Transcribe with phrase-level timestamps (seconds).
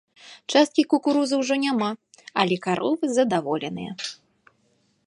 [0.53, 1.91] Часткі кукурузы ўжо няма,
[2.45, 3.91] але каровы задаволеныя.